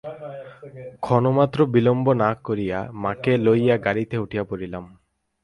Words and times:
ক্ষণমাত্র 1.03 1.59
বিলম্ব 1.73 2.05
না 2.23 2.29
করিয়া 2.45 2.79
মাকে 3.03 3.33
লইয়া 3.37 3.75
গাড়িতে 3.77 4.15
উঠিয়া 4.17 4.43
পড়িলাম। 4.43 4.83